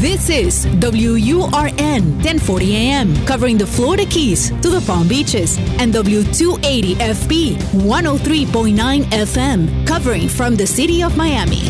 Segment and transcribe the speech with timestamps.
[0.00, 7.56] This is WURN 1040 AM, covering the Florida Keys to the Palm Beaches, and W280FB
[7.84, 11.60] 103.9 FM, covering from the city of Miami.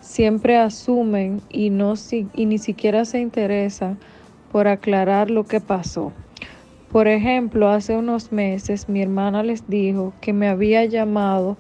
[0.02, 3.98] siempre asumen y, no, y ni siquiera se interesan
[4.52, 6.12] por aclarar lo que pasó.
[6.92, 11.58] Por ejemplo, hace unos meses mi hermana les dijo que me había llamado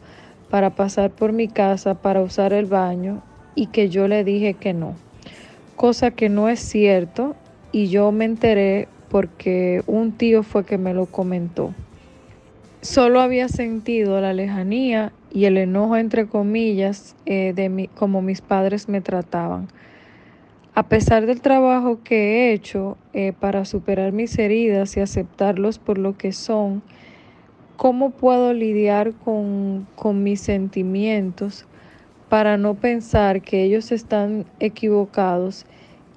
[0.49, 3.21] para pasar por mi casa para usar el baño
[3.55, 4.95] y que yo le dije que no,
[5.75, 7.35] cosa que no es cierto
[7.71, 11.73] y yo me enteré porque un tío fue que me lo comentó.
[12.81, 18.41] Solo había sentido la lejanía y el enojo entre comillas eh, de mi, como mis
[18.41, 19.67] padres me trataban.
[20.75, 22.15] A pesar del trabajo que
[22.49, 26.83] he hecho eh, para superar mis heridas y aceptarlos por lo que son,
[27.77, 31.65] ¿cómo puedo lidiar con, con mis sentimientos
[32.29, 35.65] para no pensar que ellos están equivocados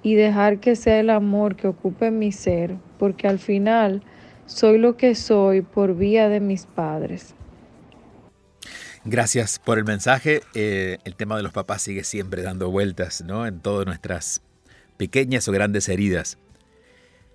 [0.02, 2.76] y dejar que sea el amor que ocupe mi ser?
[2.98, 4.02] Porque al final
[4.46, 7.34] soy lo que soy por vía de mis padres.
[9.04, 10.42] Gracias por el mensaje.
[10.54, 13.46] Eh, el tema de los papás sigue siempre dando vueltas ¿no?
[13.46, 14.42] en todas nuestras
[14.96, 16.38] pequeñas o grandes heridas.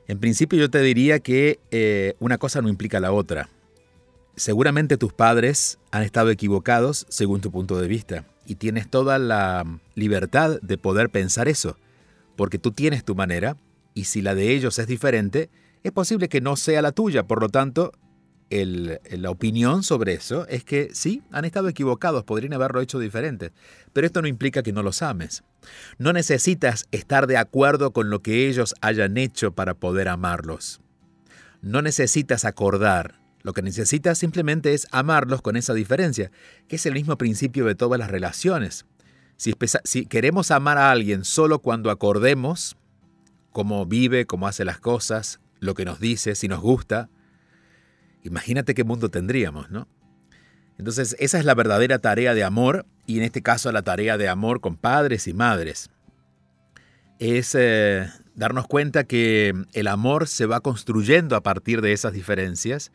[0.07, 3.50] En principio yo te diría que eh, una cosa no implica la otra.
[4.35, 9.63] Seguramente tus padres han estado equivocados según tu punto de vista y tienes toda la
[9.94, 11.77] libertad de poder pensar eso,
[12.35, 13.57] porque tú tienes tu manera
[13.94, 15.49] y si la de ellos es diferente,
[15.83, 17.91] es posible que no sea la tuya, por lo tanto
[18.49, 23.51] la opinión sobre eso es que sí, han estado equivocados, podrían haberlo hecho diferente,
[23.94, 25.44] pero esto no implica que no los ames.
[25.97, 30.81] No necesitas estar de acuerdo con lo que ellos hayan hecho para poder amarlos.
[31.61, 33.22] No necesitas acordar.
[33.43, 36.31] Lo que necesitas simplemente es amarlos con esa diferencia,
[36.67, 38.85] que es el mismo principio de todas las relaciones.
[39.38, 42.77] Si, queremos amar a alguien solo cuando acordemos
[43.51, 47.09] cómo vive, cómo hace las cosas, lo que nos dice, si nos gusta,
[48.23, 49.88] Imagínate qué mundo tendríamos, ¿no?
[50.77, 54.29] Entonces, esa es la verdadera tarea de amor, y en este caso la tarea de
[54.29, 55.89] amor con padres y madres.
[57.19, 62.91] Es eh, darnos cuenta que el amor se va construyendo a partir de esas diferencias,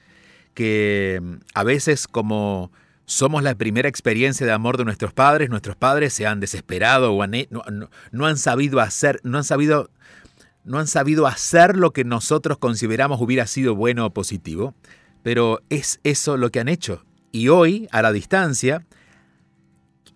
[0.54, 1.20] que
[1.54, 2.70] a veces como
[3.04, 7.26] somos la primera experiencia de amor de nuestros padres, nuestros padres se han desesperado o
[7.26, 9.90] no, han sabido hacer, no han sabido,
[10.64, 14.74] no han sabido hacer lo que nosotros consideramos hubiera sido bueno o positivo.
[15.22, 17.04] Pero es eso lo que han hecho.
[17.32, 18.86] Y hoy, a la distancia,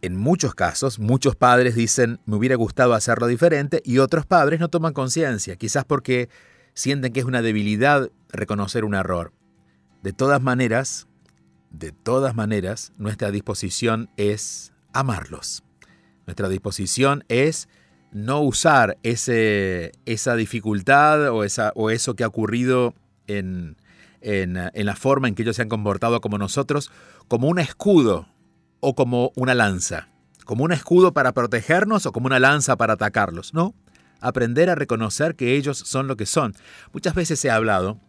[0.02, 4.68] en muchos casos, muchos padres dicen, me hubiera gustado hacerlo diferente, y otros padres no
[4.68, 6.28] toman conciencia, quizás porque
[6.74, 9.32] sienten que es una debilidad reconocer un error.
[10.02, 11.06] De todas maneras,
[11.70, 15.62] de todas maneras, nuestra disposición es amarlos.
[16.26, 17.68] Nuestra disposición es
[18.10, 22.94] no usar ese, esa dificultad o, esa, o eso que ha ocurrido
[23.26, 23.76] en,
[24.20, 26.90] en, en la forma en que ellos se han comportado como nosotros
[27.28, 28.28] como un escudo
[28.80, 30.08] o como una lanza.
[30.44, 33.54] Como un escudo para protegernos o como una lanza para atacarlos.
[33.54, 33.74] No,
[34.20, 36.54] aprender a reconocer que ellos son lo que son.
[36.92, 38.00] Muchas veces ha hablado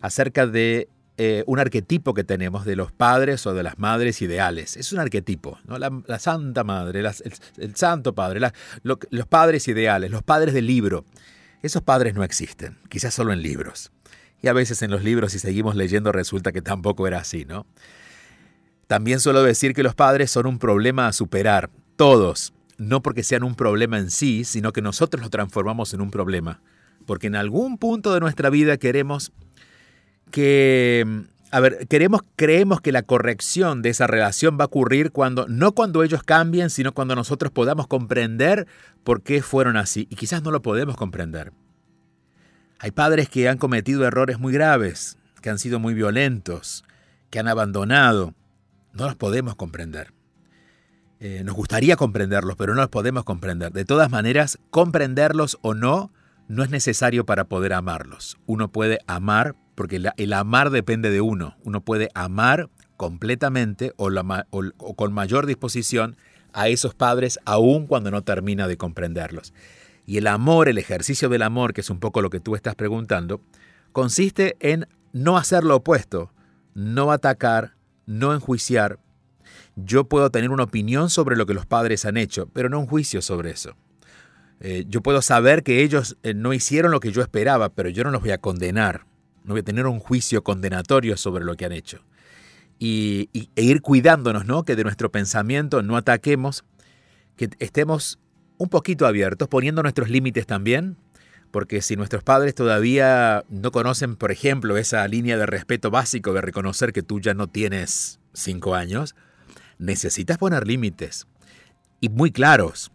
[0.00, 0.88] acerca de
[1.22, 4.78] eh, un arquetipo que tenemos de los padres o de las madres ideales.
[4.78, 5.76] Es un arquetipo, ¿no?
[5.76, 7.00] la, Santa Madre,
[7.58, 8.40] el, Santo Padre,
[8.82, 11.04] los padres ideales, los padres del libro.
[11.60, 13.92] Esos padres no existen, quizás solo en libros.
[14.40, 17.66] Y a veces en los libros, si seguimos leyendo, resulta que tampoco era así, ¿no?
[18.86, 23.44] También suelo decir que los padres son un problema a superar, todos, no porque sean
[23.44, 26.62] un problema en sí, sino que nosotros lo transformamos en un problema.
[27.04, 29.32] Porque en algún punto de nuestra vida queremos
[30.30, 35.46] que, a ver, queremos, creemos que la corrección de esa relación va a ocurrir cuando,
[35.48, 38.66] no cuando ellos cambien, sino cuando nosotros podamos comprender
[39.04, 40.06] por qué fueron así.
[40.10, 41.52] Y quizás no lo podemos comprender.
[42.78, 46.84] Hay padres que han cometido errores muy graves, que han sido muy violentos,
[47.28, 48.34] que han abandonado.
[48.94, 50.12] No los podemos comprender.
[51.20, 53.72] Eh, nos gustaría comprenderlos, pero no los podemos comprender.
[53.72, 56.10] De todas maneras, comprenderlos o no,
[56.48, 58.38] no es necesario para poder amarlos.
[58.46, 61.56] Uno puede amar porque el amar depende de uno.
[61.64, 62.68] Uno puede amar
[62.98, 64.10] completamente o,
[64.94, 66.18] con mayor disposición
[66.52, 69.54] a esos padres aun cuando no termina de comprenderlos.
[70.04, 72.74] Y el amor, el ejercicio del amor, que es un poco lo que tú estás
[72.74, 73.40] preguntando,
[73.92, 76.30] consiste en no hacer lo opuesto,
[76.74, 77.72] no atacar,
[78.04, 78.98] no enjuiciar.
[79.76, 82.86] Yo puedo tener una opinión sobre lo que los padres han hecho, pero no un
[82.86, 83.76] juicio sobre eso.
[84.60, 88.04] Eh, yo puedo saber que ellos eh, no hicieron lo que yo esperaba, pero yo
[88.04, 89.08] no los voy a condenar
[89.44, 92.04] no voy a tener un juicio condenatorio sobre lo que han hecho.
[92.78, 94.64] Y, e ir cuidándonos, ¿no?
[94.64, 96.64] Que de nuestro pensamiento no ataquemos,
[97.36, 98.18] que estemos
[98.58, 100.96] un poquito abiertos, poniendo nuestros límites también,
[101.50, 106.40] porque si nuestros padres todavía no conocen, por ejemplo, esa línea de respeto básico de
[106.40, 109.14] reconocer que tú ya no tienes cinco años,
[109.78, 111.26] necesitas poner límites
[112.00, 112.92] y muy claros.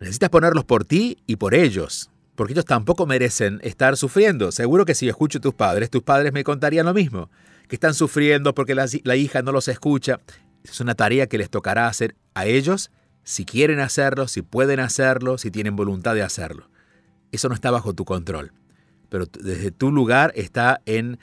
[0.00, 4.52] Necesitas ponerlos por ti y por ellos porque ellos tampoco merecen estar sufriendo.
[4.52, 7.30] Seguro que si escucho a tus padres, tus padres me contarían lo mismo,
[7.68, 10.20] que están sufriendo porque la, hija no los escucha.
[10.64, 12.90] Es una tarea que les tocará hacer a ellos
[13.24, 16.68] si quieren hacerlo, si pueden hacerlo, si tienen voluntad de hacerlo.
[17.30, 18.52] Eso no está bajo tu control.
[19.08, 21.18] Pero desde tu lugar está en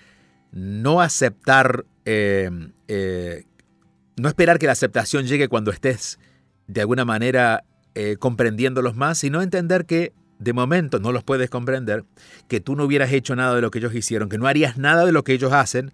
[0.51, 2.49] no aceptar, eh,
[2.87, 3.43] eh,
[4.17, 6.19] no esperar que la aceptación llegue cuando estés
[6.67, 7.63] de alguna manera
[7.95, 12.05] eh, comprendiéndolos más, sino entender que de momento no los puedes comprender,
[12.47, 15.05] que tú no hubieras hecho nada de lo que ellos hicieron, que no harías nada
[15.05, 15.91] de lo que ellos hacen,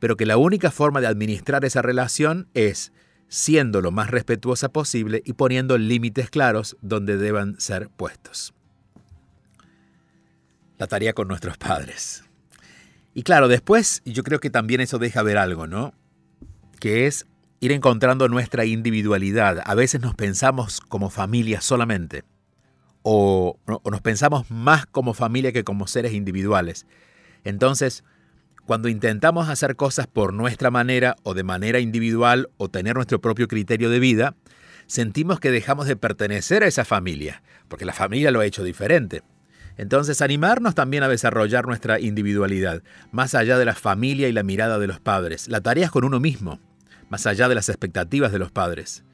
[0.00, 2.92] pero que la única forma de administrar esa relación es
[3.28, 8.52] siendo lo más respetuosa posible y poniendo límites claros donde deban ser puestos.
[10.78, 12.24] La tarea con nuestros padres.
[13.14, 15.94] Y claro, después yo creo que también eso deja ver algo, ¿no?
[16.80, 17.26] Que es
[17.60, 19.62] ir encontrando nuestra individualidad.
[19.64, 22.24] A veces nos pensamos como familia solamente
[23.08, 23.56] o,
[23.88, 26.88] nos pensamos más como familia que como seres individuales.
[27.44, 28.02] Entonces,
[28.64, 33.46] cuando intentamos hacer cosas por nuestra manera o de manera individual o tener nuestro propio
[33.46, 34.34] criterio de vida,
[34.88, 39.22] sentimos que dejamos de pertenecer a esa familia, porque la familia lo ha hecho diferente.
[39.76, 42.82] Entonces, animarnos también a desarrollar nuestra individualidad,
[43.12, 45.46] más allá de la familia y la mirada de los padres.
[45.46, 46.58] La tarea es con uno mismo,
[47.08, 49.04] más allá de las expectativas de los padres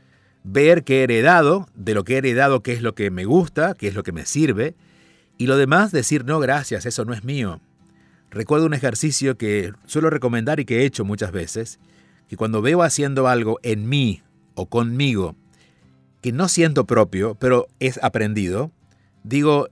[0.44, 3.74] ver qué he heredado, de lo que he heredado qué es lo que me gusta,
[3.74, 4.74] qué es lo que me sirve,
[5.38, 7.60] y lo demás decir no gracias, eso no es mío.
[8.30, 11.78] Recuerdo un ejercicio que suelo recomendar y que he hecho muchas veces,
[12.28, 14.22] que cuando veo haciendo algo en mí
[14.54, 15.36] o conmigo
[16.22, 18.70] que no siento propio, pero es aprendido,
[19.24, 19.68] digo,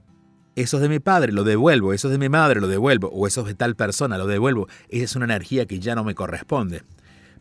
[0.57, 3.27] eso es de mi padre, lo devuelvo, eso es de mi madre, lo devuelvo, o
[3.27, 4.67] eso es de tal persona, lo devuelvo.
[4.89, 6.83] Esa es una energía que ya no me corresponde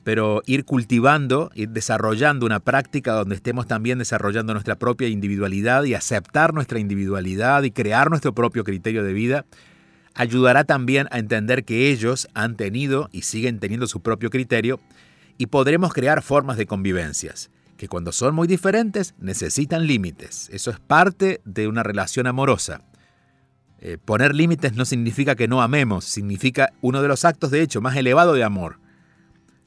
[0.09, 5.93] pero ir cultivando, ir desarrollando una práctica donde estemos también desarrollando nuestra propia individualidad y
[5.93, 9.45] aceptar nuestra individualidad y crear nuestro propio criterio de vida,
[10.15, 14.79] ayudará también a entender que ellos han tenido y siguen teniendo su propio criterio
[15.37, 20.49] y podremos crear formas de convivencias, que cuando son muy diferentes necesitan límites.
[20.51, 22.81] Eso es parte de una relación amorosa.
[23.77, 27.79] Eh, poner límites no significa que no amemos, significa uno de los actos de hecho
[27.79, 28.79] más elevado de amor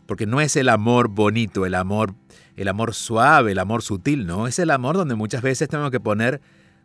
[0.06, 2.14] Porque no es el amor bonito, el amor,
[2.56, 6.00] el amor suave, el amor sutil, no, es el amor donde muchas veces tengo que
[6.00, 6.40] poner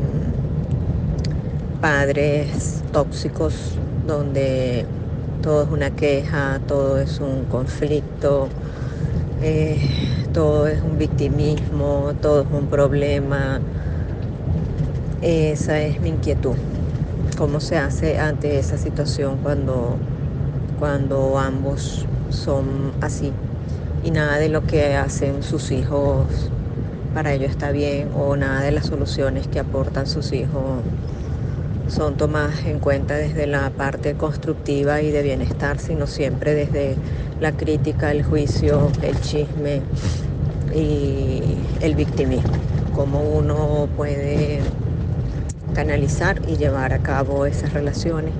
[1.80, 3.54] padres tóxicos
[4.06, 4.86] donde
[5.42, 8.48] todo es una queja, todo es un conflicto,
[9.42, 9.78] eh,
[10.32, 13.60] todo es un victimismo, todo es un problema.
[15.22, 16.56] Esa es mi inquietud
[17.40, 19.96] cómo se hace ante esa situación cuando,
[20.78, 23.32] cuando ambos son así
[24.04, 26.26] y nada de lo que hacen sus hijos
[27.14, 30.82] para ellos está bien o nada de las soluciones que aportan sus hijos
[31.90, 36.96] son tomadas en cuenta desde la parte constructiva y de bienestar, sino siempre desde
[37.40, 39.82] la crítica, el juicio, el chisme
[40.74, 41.42] y
[41.80, 42.52] el victimismo.
[42.94, 44.60] Cómo uno puede
[45.74, 48.32] canalizar y llevar a cabo esas relaciones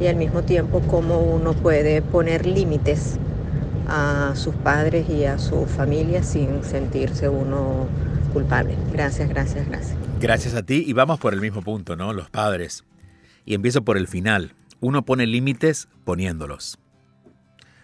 [0.00, 3.16] y al mismo tiempo cómo uno puede poner límites
[3.88, 7.86] a sus padres y a su familia sin sentirse uno
[8.32, 8.74] culpable.
[8.92, 10.05] Gracias, gracias, gracias.
[10.18, 12.14] Gracias a ti y vamos por el mismo punto, ¿no?
[12.14, 12.84] Los padres.
[13.44, 14.54] Y empiezo por el final.
[14.80, 16.78] Uno pone límites poniéndolos.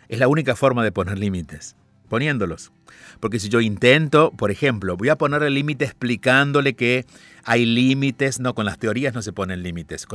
[0.09, 1.77] Es la única forma de poner límites,
[2.09, 2.73] poniéndolos.
[3.21, 7.05] Porque si yo intento, por ejemplo, voy a poner el límite explicándole que
[7.45, 10.07] hay límites, no, con las teorías no se ponen límites.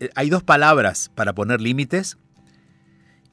[0.00, 2.16] Eh, hay dos palabras para poner límites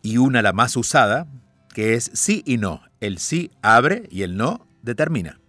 [0.02, 1.28] y una la más usada,
[1.74, 2.82] que es sí y no.
[3.00, 5.40] El sí abre y el no determina.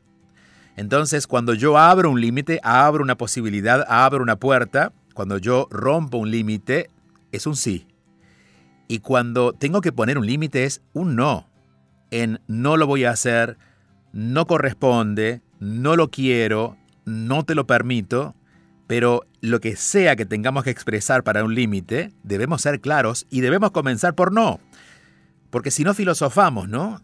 [0.78, 6.18] Entonces, cuando yo abro un límite, abro una posibilidad, abro una puerta, cuando yo rompo
[6.18, 6.88] un límite,
[7.32, 7.88] es un sí.
[8.86, 11.48] Y cuando tengo que poner un límite es un no.
[12.12, 13.58] En no lo voy a hacer,
[14.12, 18.36] no corresponde, no lo quiero, no te lo permito,
[18.86, 23.40] pero lo que sea que tengamos que expresar para un límite, debemos ser claros y
[23.40, 24.60] debemos comenzar por no.
[25.50, 27.02] Porque si no filosofamos, ¿no?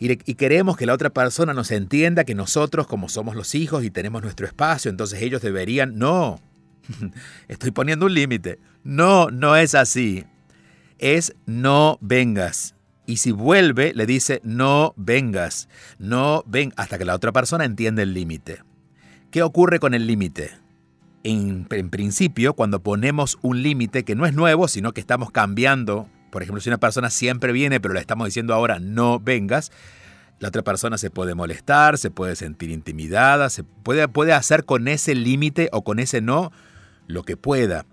[0.00, 3.90] Y, queremos que la otra persona nos entienda que nosotros, como somos los hijos y
[3.90, 5.98] tenemos nuestro espacio, entonces ellos deberían...
[5.98, 6.40] No,
[7.48, 8.58] estoy poniendo un límite.
[8.82, 10.24] No, no es así.
[10.98, 12.74] Es no vengas.
[13.04, 15.68] Y si vuelve, le dice no vengas.
[15.98, 18.62] No ven hasta que la otra persona entiende el límite.
[19.30, 20.50] ¿Qué ocurre con el límite?
[21.22, 26.42] En, principio, cuando ponemos un límite que no es nuevo, sino que estamos cambiando, por
[26.42, 29.72] ejemplo, si una persona siempre viene, pero le estamos diciendo ahora no vengas,
[30.38, 34.88] la otra persona se puede molestar, se puede sentir intimidada, se puede, puede hacer con
[34.88, 36.50] ese límite o con ese no
[37.06, 37.84] lo que pueda.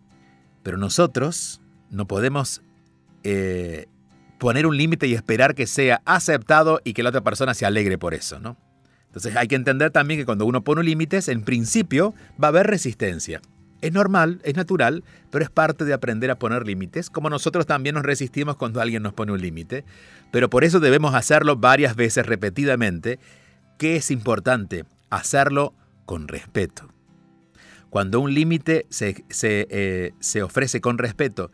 [0.64, 2.62] Pero nosotros no podemos
[3.24, 3.88] eh,
[4.38, 7.98] poner un límite y esperar que sea aceptado y que la otra persona se alegre
[7.98, 8.56] por eso, ¿no?
[9.08, 12.68] Entonces hay que entender también que cuando uno pone límites, en principio va a haber
[12.68, 13.42] resistencia.
[13.82, 17.96] Es normal, es natural, pero es parte de aprender a poner límites, como nosotros también
[17.96, 19.86] nos resistimos cuando alguien nos pone un límite.
[20.32, 23.20] Pero por eso debemos hacerlo varias veces repetidamente,
[23.78, 25.74] que es importante hacerlo
[26.06, 26.90] con respeto.
[27.90, 31.52] cuando un límite se, eh, se, ofrece con respeto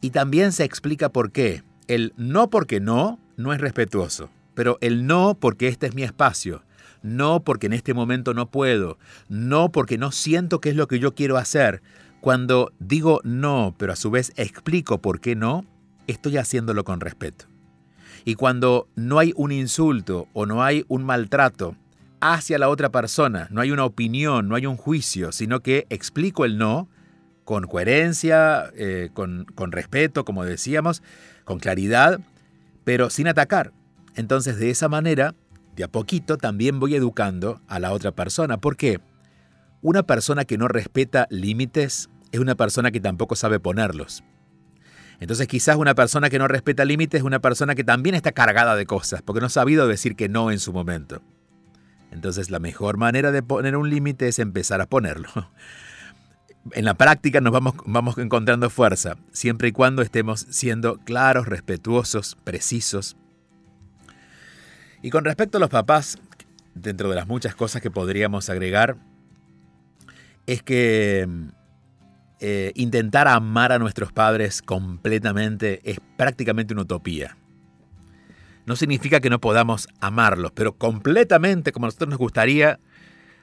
[0.00, 1.62] y también se explica por qué.
[1.86, 6.62] El no porque no no es respetuoso, pero el no porque este es mi espacio,
[7.02, 10.98] no porque en este momento no puedo, no porque no siento que es lo que
[10.98, 11.82] yo quiero hacer.
[12.20, 15.64] Cuando digo no, pero a su vez explico por qué no,
[16.06, 17.46] estoy haciéndolo con respeto.
[18.24, 21.76] Y cuando no hay un insulto o no hay un maltrato,
[22.20, 23.48] hacia la otra persona.
[23.50, 26.88] No hay una opinión, no hay un juicio, sino que explico el no
[27.44, 31.02] con coherencia, eh, con, con respeto, como decíamos,
[31.44, 32.20] con claridad,
[32.84, 33.72] pero sin atacar.
[34.16, 35.34] Entonces, de esa manera,
[35.78, 38.58] de a poquito, también voy educando a la otra persona.
[38.58, 39.00] ¿Por qué?
[39.80, 44.24] Una persona que no respeta límites es una persona que tampoco sabe ponerlos.
[45.20, 48.74] Entonces quizás una persona que no respeta límites es una persona que también está cargada
[48.74, 51.22] de cosas, porque no ha sabido decir que no en su momento.
[52.10, 55.28] Entonces la mejor manera de poner un límite es empezar a ponerlo.
[56.72, 62.36] En la práctica nos vamos, vamos encontrando fuerza, siempre y cuando estemos siendo claros, respetuosos,
[62.44, 63.16] precisos.
[65.02, 66.18] Y con respecto a los papás,
[66.74, 68.96] dentro de las muchas cosas que podríamos agregar,
[70.46, 71.28] es que
[72.40, 77.36] eh, intentar amar a nuestros padres completamente es prácticamente una utopía
[78.68, 82.78] no significa que no podamos amarlos, pero completamente como a nosotros nos gustaría.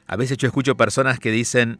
[0.06, 1.80] A veces yo escucho personas que dicen,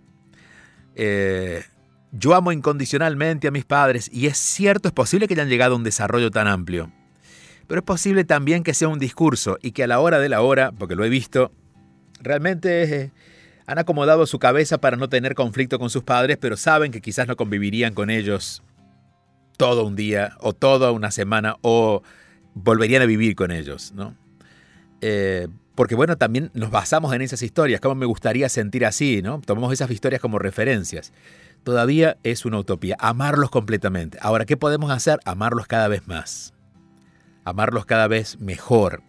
[0.96, 1.64] eh,
[2.12, 5.78] yo amo incondicionalmente a mis padres, y es cierto, es posible que hayan llegado a
[5.78, 6.92] un desarrollo tan amplio,
[7.68, 10.42] pero es posible también que sea un discurso y que a la hora de la
[10.42, 11.52] hora, porque lo he visto,
[12.22, 13.12] realmente eh,
[13.68, 17.28] han acomodado su cabeza para no tener conflicto con sus padres, pero saben que quizás
[17.28, 18.64] no convivirían con ellos
[19.58, 22.04] todo un día o toda una semana o
[22.54, 24.16] volverían a vivir con ellos, ¿no?
[25.02, 29.42] Eh, porque bueno, también nos basamos en esas historias, cómo me gustaría sentir así, ¿no?
[29.42, 31.12] Tomamos esas historias como referencias.
[31.64, 34.18] Todavía es una utopía, amarlos completamente.
[34.22, 35.20] Ahora, ¿qué podemos hacer?
[35.26, 36.54] Amarlos cada vez más,
[37.46, 39.04] amarlos cada vez mejor,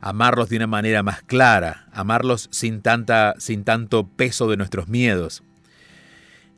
[0.00, 5.44] amarlos de una manera más clara, amarlos sin, tanta, sin tanto peso de nuestros miedos.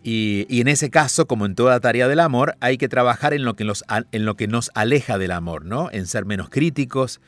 [0.04, 3.54] Y, en ese caso, como en toda tarea del amor, hay que trabajar en lo
[3.54, 5.90] que, nos, en lo que nos aleja del amor, ¿no?
[5.92, 7.20] En ser menos críticos,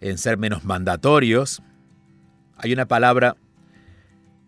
[0.00, 1.62] en ser menos mandatorios.
[2.58, 3.36] Hay una palabra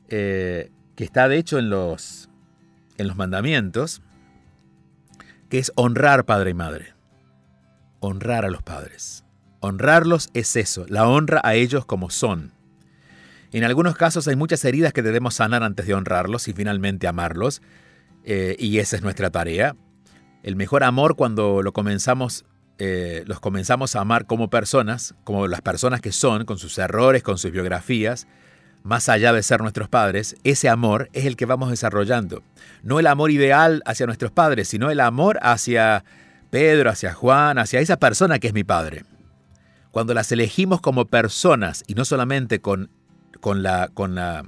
[0.09, 2.29] eh, que está de hecho en los,
[2.99, 4.03] en los mandamientos,
[5.49, 7.00] que es honrar padre y madre.
[8.01, 9.25] Honrar a los padres.
[9.61, 12.53] Honrarlos es eso, la honra a ellos como son.
[13.53, 17.61] En algunos casos hay muchas heridas que debemos sanar antes de honrarlos y finalmente amarlos,
[18.25, 19.77] eh, y esa es nuestra tarea.
[20.43, 22.47] El mejor amor cuando lo comenzamos,
[22.79, 27.23] eh, los comenzamos a amar como personas, como las personas que son, con sus errores,
[27.23, 28.27] con sus biografías,
[28.83, 32.43] más allá de ser nuestros padres, ese amor es el que vamos desarrollando.
[32.83, 36.05] No el amor ideal hacia nuestros padres, sino el amor hacia
[36.51, 39.05] Pedro, hacia Juan, hacia esa persona que es mi padre.
[39.91, 42.91] Cuando las elegimos como personas y no solamente con
[43.41, 44.45] con la, con la,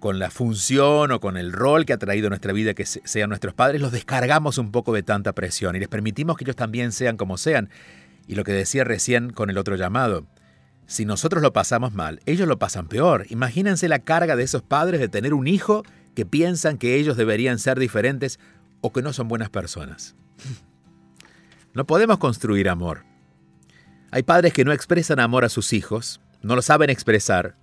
[0.00, 3.54] con la función o con el rol que ha traído nuestra vida que sean nuestros
[3.54, 7.16] padres, los descargamos un poco de tanta presión y les permitimos que ellos también sean
[7.16, 7.70] como sean.
[8.26, 10.26] Y lo que decía recién con el otro llamado,
[10.86, 13.26] si nosotros lo pasamos mal, ellos lo pasan peor.
[13.28, 15.84] Imagínense la carga de esos padres de tener un hijo
[16.14, 18.38] que piensan que ellos deberían ser diferentes
[18.80, 20.16] o que no son buenas personas.
[21.76, 23.04] No podemos construir amor.
[24.10, 27.54] Hay padres que no expresan amor a sus hijos, no lo saben expresar,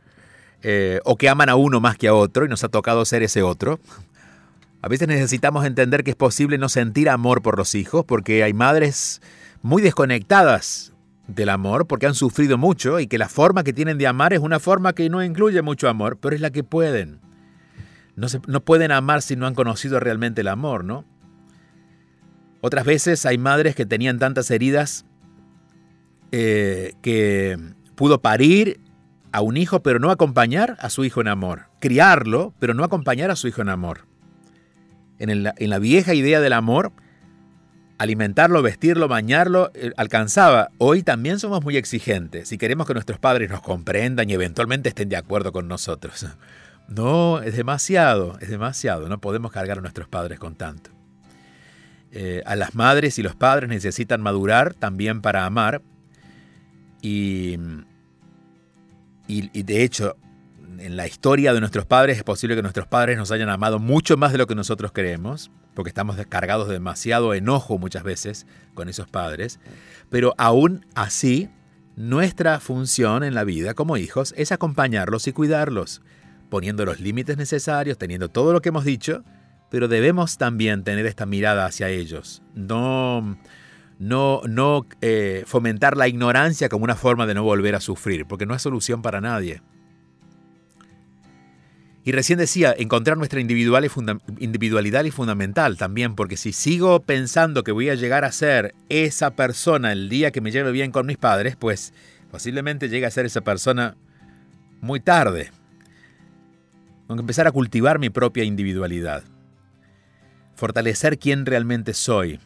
[0.62, 3.24] eh, o que aman a uno más que a otro y nos ha tocado ser
[3.24, 3.80] ese otro.
[4.84, 8.54] A veces necesitamos entender que es posible no sentir amor por los hijos porque hay
[8.54, 9.20] madres
[9.64, 10.94] muy desconectadas
[11.26, 14.42] del amor porque han sufrido mucho y que la forma que tienen de amar es
[14.42, 17.20] una forma que no incluye mucho amor, pero es la que pueden.
[18.16, 21.04] No, no pueden amar si no han conocido realmente el amor, ¿no?
[22.66, 25.06] Otras veces hay madres que tenían tantas heridas
[26.32, 27.60] eh, que
[27.96, 28.80] pudo parir
[29.34, 31.64] a un hijo, pero no acompañar a su hijo en amor.
[31.82, 34.06] Criarlo, pero no acompañar a su hijo en amor.
[35.20, 36.94] En, la vieja idea del amor,
[37.98, 40.70] alimentarlo, vestirlo, bañarlo, eh, alcanzaba.
[40.78, 45.10] Hoy también somos muy exigentes y queremos que nuestros padres nos comprendan y eventualmente estén
[45.10, 46.28] de acuerdo con nosotros.
[46.90, 49.08] No, es demasiado, es demasiado.
[49.08, 50.93] No podemos cargar a nuestros padres con tanto.
[52.16, 55.82] Eh, a las madres y los padres necesitan madurar también para amar.
[57.02, 57.58] Y
[59.28, 60.16] y, de hecho,
[60.80, 64.18] en la historia de nuestros padres es posible que nuestros padres nos hayan amado mucho
[64.18, 68.90] más de lo que nosotros creemos, porque estamos descargados de demasiado enojo muchas veces con
[68.90, 69.60] esos padres,
[70.10, 71.50] pero aún así,
[71.96, 76.02] nuestra función en la vida como hijos es acompañarlos y cuidarlos,
[76.50, 79.24] poniendo los límites necesarios, teniendo todo lo que hemos dicho,
[79.74, 82.44] pero debemos también tener esta mirada hacia ellos.
[82.54, 83.40] No,
[83.98, 88.46] no, no eh, fomentar la ignorancia como una forma de no volver a sufrir, porque
[88.46, 89.64] no es solución para nadie.
[92.04, 97.90] Y recién decía, encontrar nuestra individualidad es fundamental también, porque si sigo pensando que voy
[97.90, 101.56] a llegar a ser esa persona el día que me lleve bien con mis padres,
[101.56, 101.96] pues
[102.30, 103.98] posiblemente llegue a ser esa persona
[104.82, 105.50] muy tarde.
[107.08, 109.24] Tengo que empezar a cultivar mi propia individualidad.
[110.64, 112.40] Fortalecer quién realmente soy.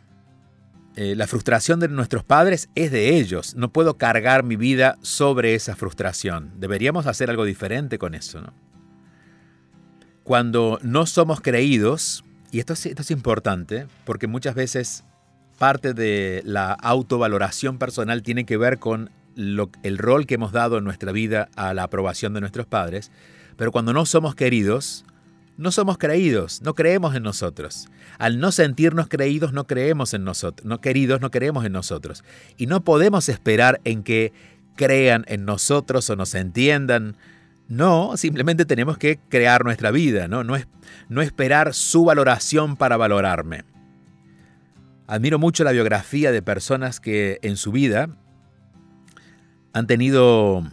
[0.96, 3.54] Eh, la frustración de nuestros padres es de ellos.
[3.54, 6.52] No puedo cargar mi vida sobre esa frustración.
[6.58, 8.42] Deberíamos hacer algo diferente con eso,
[10.24, 15.04] cuando no somos creídos, y esto es, esto es importante, porque muchas veces
[15.60, 20.86] parte de la autovaloración personal tiene que ver con el rol que hemos dado en
[20.86, 23.12] nuestra vida a la aprobación de nuestros padres,
[23.58, 25.06] pero cuando no somos queridos,
[25.58, 27.88] no somos creídos, no creemos en nosotros.
[28.20, 32.24] Al no sentirnos creídos, no creemos en nosotros, no queridos, no creemos en nosotros.
[32.58, 34.34] Y no podemos esperar en que
[34.76, 37.18] crean en nosotros o nos entiendan
[37.68, 40.44] no, simplemente tenemos que crear nuestra vida, ¿no?
[40.44, 40.68] No, es,
[41.10, 43.66] no esperar su valoración para valorarme.
[45.06, 48.10] Admiro mucho la biografía de personas que en su vida
[49.74, 50.64] han tenido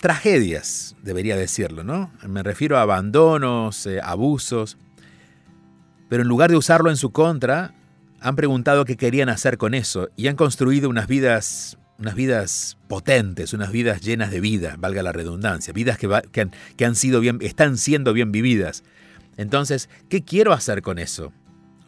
[0.00, 2.10] tragedias, debería decirlo, ¿no?
[2.26, 4.78] Me refiero a abandonos, eh, abusos,
[6.08, 7.74] pero en lugar de usarlo en su contra,
[8.20, 13.52] han preguntado qué querían hacer con eso y han construido unas vidas unas vidas potentes,
[13.52, 16.08] unas vidas llenas de vida, valga la redundancia, vidas que,
[16.76, 18.84] que, han, sido bien, están siendo bien vividas.
[19.36, 21.30] Entonces, ¿qué quiero hacer con eso?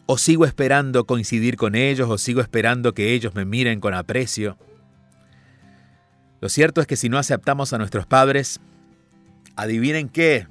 [0.04, 2.10] ¿O sigo esperando coincidir con ellos?
[2.10, 4.58] ¿O sigo esperando que ellos me miren con aprecio?
[6.42, 8.60] Lo cierto es que si no aceptamos a nuestros padres,
[9.56, 10.46] adivinen qué,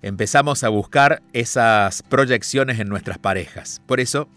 [0.00, 3.82] empezamos a buscar esas proyecciones en nuestras parejas.
[3.86, 4.30] Por eso,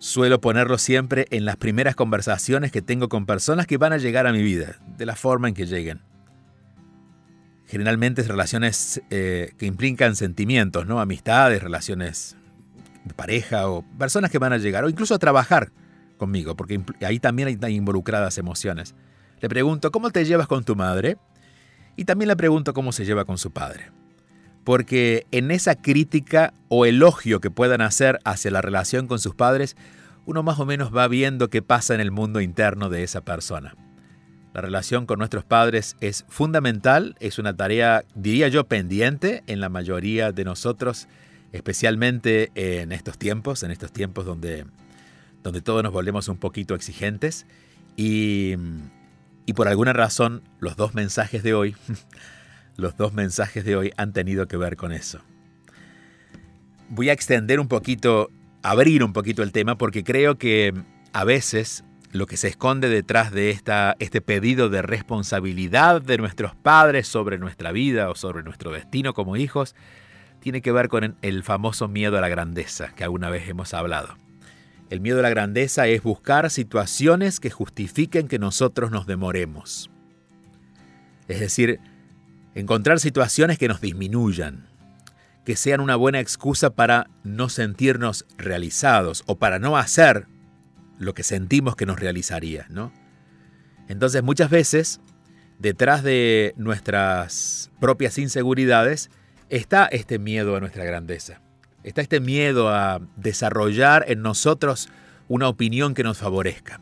[0.00, 4.26] Suelo ponerlo siempre en las primeras conversaciones que tengo con personas que van a llegar
[4.26, 6.00] a mi vida, de la forma en que lleguen.
[7.66, 11.02] Generalmente es relaciones eh, que implican sentimientos, ¿no?
[11.02, 12.34] Amistades, relaciones
[13.04, 15.70] de pareja o personas que van a llegar, o incluso a trabajar
[16.16, 18.94] conmigo, porque ahí también hay involucradas emociones.
[19.40, 21.16] Le pregunto, ¿cómo te llevas con tu madre?
[21.96, 23.90] Y también le pregunto cómo se lleva con su padre.
[24.64, 29.76] Porque en esa crítica o elogio que puedan hacer hacia la relación con sus padres,
[30.26, 33.74] uno más o menos va viendo qué pasa en el mundo interno de esa persona.
[34.52, 39.68] La relación con nuestros padres es fundamental, es una tarea, diría yo, pendiente en la
[39.68, 41.08] mayoría de nosotros,
[41.52, 44.66] especialmente en estos tiempos, en estos tiempos donde,
[45.42, 47.46] donde todos nos volvemos un poquito exigentes.
[47.96, 48.56] Y,
[49.46, 51.76] y por alguna razón, los dos mensajes de hoy
[52.80, 55.20] Los dos mensajes de hoy han tenido que ver con eso.
[56.88, 58.30] Voy a extender un poquito,
[58.62, 60.72] abrir un poquito el tema porque creo que
[61.12, 66.56] a veces lo que se esconde detrás de esta, este pedido de responsabilidad de nuestros
[66.56, 69.76] padres sobre nuestra vida o sobre nuestro destino como hijos
[70.40, 74.16] tiene que ver con el famoso miedo a la grandeza que alguna vez hemos hablado.
[74.90, 79.90] El miedo a la grandeza es buscar situaciones que justifiquen que nosotros nos demoremos.
[81.28, 81.80] Es decir,
[82.54, 84.66] Encontrar situaciones que nos disminuyan,
[85.44, 90.26] que sean una buena excusa para no sentirnos realizados o para no hacer
[90.98, 92.92] lo que sentimos que nos realizaría, ¿no?
[93.88, 95.00] Entonces muchas veces,
[95.60, 99.10] detrás de nuestras propias inseguridades,
[99.48, 101.40] está este miedo a nuestra grandeza.
[101.82, 104.88] Está este miedo a desarrollar en nosotros
[105.28, 106.80] una opinión que nos favorezca.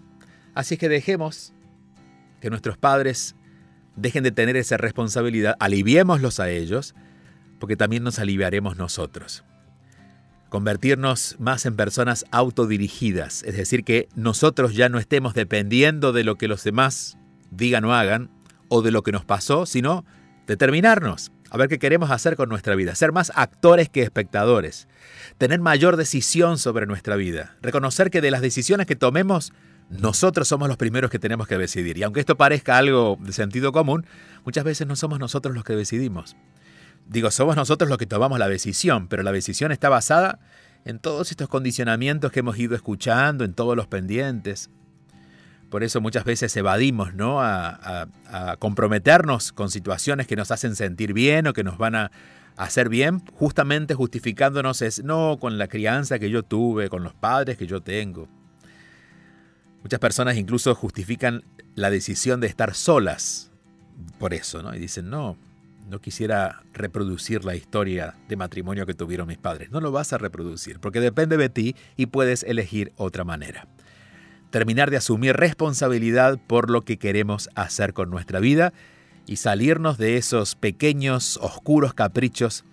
[0.54, 1.52] Así es que dejemos
[2.40, 3.36] que nuestros padres
[3.96, 6.94] dejen de tener esa responsabilidad, aliviémoslos a ellos,
[7.58, 9.44] porque también nos aliviaremos nosotros.
[10.48, 16.36] Convertirnos más en personas autodirigidas, es decir, que nosotros ya no estemos dependiendo de lo
[16.36, 17.18] que los demás
[17.50, 18.30] digan o hagan,
[18.68, 20.04] o de lo que nos pasó, sino
[20.46, 24.88] determinarnos, a ver qué queremos hacer con nuestra vida, ser más actores que espectadores,
[25.38, 29.52] tener mayor decisión sobre nuestra vida, reconocer que de las decisiones que tomemos
[29.90, 31.96] nosotros somos los primeros que tenemos que decidir.
[31.96, 34.06] Y aunque esto parezca algo de sentido común,
[34.44, 36.36] muchas veces no somos nosotros los que decidimos.
[37.06, 40.40] Digo, somos nosotros los que tomamos la decisión, pero la decisión está basada
[40.84, 44.68] en todos estos condicionamientos que hemos ido escuchando, en todos los pendientes.
[45.70, 47.40] Por eso muchas veces evadimos, ¿no?
[47.40, 48.08] A,
[48.58, 52.10] comprometernos con situaciones que nos hacen sentir bien o que nos van a
[52.56, 57.56] hacer bien, justamente justificándonos es, no, con la crianza que yo tuve, con los padres
[57.56, 58.28] que yo tengo.
[59.82, 63.48] Muchas personas incluso justifican la decisión de estar solas
[64.18, 64.74] por eso, ¿no?
[64.74, 65.36] Y dicen, no,
[65.88, 69.70] no quisiera reproducir la historia de matrimonio que tuvieron mis padres.
[69.70, 73.66] No lo vas a reproducir, porque depende de ti y puedes elegir otra manera.
[74.50, 78.72] Terminar de asumir responsabilidad por lo que queremos hacer con nuestra vida
[79.26, 82.64] y salirnos de esos pequeños, oscuros caprichos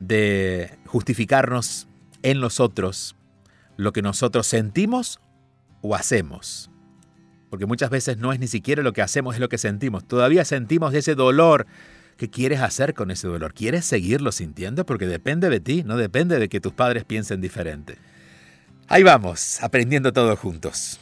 [0.00, 1.88] de justificarnos
[2.22, 3.16] en los otros
[3.76, 5.20] lo que nosotros sentimos
[5.82, 6.70] o hacemos.
[7.50, 10.06] Porque muchas veces no es ni siquiera lo que hacemos, es lo que sentimos.
[10.06, 11.66] Todavía sentimos ese dolor.
[12.16, 13.54] ¿Qué quieres hacer con ese dolor?
[13.54, 14.86] ¿Quieres seguirlo sintiendo?
[14.86, 17.98] Porque depende de ti, no depende de que tus padres piensen diferente.
[18.88, 21.00] Ahí vamos, aprendiendo todos juntos.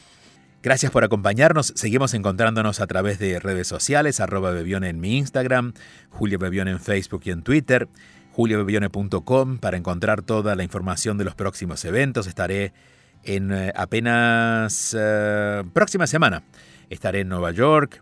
[0.63, 1.73] Gracias por acompañarnos.
[1.75, 5.73] Seguimos encontrándonos a través de redes sociales, arroba Bebione en mi Instagram,
[6.09, 7.89] Julio Bebione en Facebook y en Twitter,
[8.31, 12.27] juliobebione.com para encontrar toda la información de los próximos eventos.
[12.27, 12.71] Estaré
[13.23, 16.43] en eh, apenas eh, próxima semana.
[16.89, 18.01] Estaré en Nueva York.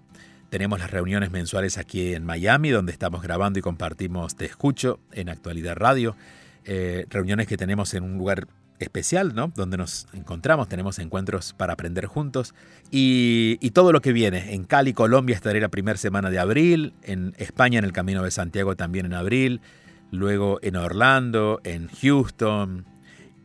[0.52, 5.30] Tenemos las reuniones mensuales aquí en Miami, donde estamos grabando y compartimos Te Escucho en
[5.30, 6.16] Actualidad Radio.
[6.66, 8.48] Eh, reuniones que tenemos en un lugar
[8.82, 9.52] especial, ¿no?
[9.56, 12.54] Donde nos encontramos, tenemos encuentros para aprender juntos
[12.90, 14.54] y, todo lo que viene.
[14.54, 18.32] En Cali, Colombia estaré la primera semana de abril, en España en el Camino de
[18.32, 19.62] Santiago también en abril,
[20.12, 22.86] luego en Orlando, en Houston,